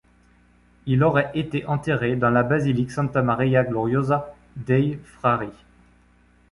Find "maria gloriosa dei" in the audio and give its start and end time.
3.21-4.99